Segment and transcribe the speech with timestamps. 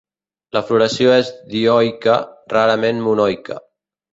[0.55, 2.17] La floració és dioica,
[2.55, 3.63] rarament monoica.